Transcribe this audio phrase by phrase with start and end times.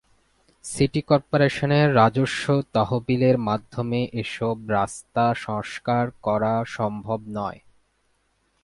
[0.65, 2.45] City করপোরেশনের রাজস্ব
[2.73, 7.59] তহবিলের মাধ্যমে এসব রাস্তা সংস্কার করা সম্ভব নয়।